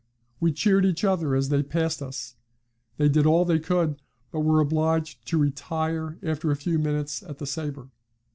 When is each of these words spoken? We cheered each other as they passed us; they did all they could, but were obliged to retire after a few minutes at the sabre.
We 0.39 0.51
cheered 0.51 0.83
each 0.83 1.03
other 1.03 1.35
as 1.35 1.49
they 1.49 1.61
passed 1.61 2.01
us; 2.01 2.35
they 2.97 3.07
did 3.07 3.27
all 3.27 3.45
they 3.45 3.59
could, 3.59 4.01
but 4.31 4.39
were 4.39 4.59
obliged 4.59 5.27
to 5.27 5.37
retire 5.37 6.17
after 6.23 6.49
a 6.49 6.55
few 6.55 6.79
minutes 6.79 7.21
at 7.21 7.37
the 7.37 7.45
sabre. 7.45 7.91